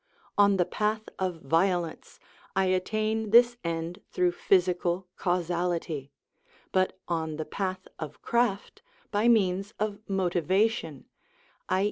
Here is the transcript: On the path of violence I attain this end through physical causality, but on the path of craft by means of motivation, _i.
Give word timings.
On 0.35 0.57
the 0.57 0.65
path 0.65 1.09
of 1.19 1.41
violence 1.43 2.19
I 2.55 2.65
attain 2.73 3.29
this 3.29 3.57
end 3.63 4.01
through 4.09 4.31
physical 4.31 5.07
causality, 5.15 6.11
but 6.71 6.99
on 7.07 7.35
the 7.35 7.45
path 7.45 7.87
of 7.99 8.19
craft 8.23 8.81
by 9.11 9.27
means 9.27 9.75
of 9.79 9.99
motivation, 10.09 11.05
_i. 11.69 11.79